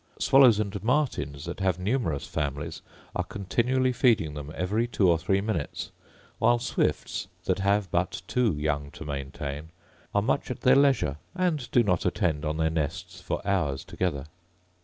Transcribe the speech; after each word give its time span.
Swallows 0.17 0.59
and 0.59 0.83
martins, 0.83 1.45
that 1.45 1.59
have 1.59 1.77
numerous 1.77 2.25
families, 2.25 2.81
are 3.15 3.23
continually 3.23 3.93
feeding 3.93 4.33
them 4.33 4.51
every 4.55 4.87
two 4.87 5.07
or 5.07 5.19
three 5.19 5.41
minutes; 5.41 5.91
while 6.39 6.57
swifts, 6.57 7.27
that 7.45 7.59
have 7.59 7.91
but 7.91 8.23
two 8.25 8.57
young 8.57 8.89
to 8.89 9.05
maintain, 9.05 9.69
are 10.15 10.23
much 10.23 10.49
at 10.49 10.61
their 10.61 10.75
leisure, 10.75 11.17
and 11.35 11.69
do 11.69 11.83
not 11.83 12.03
attend 12.03 12.43
on 12.45 12.57
their 12.57 12.71
nests 12.71 13.21
for 13.21 13.47
hours 13.47 13.83
together. 13.85 14.25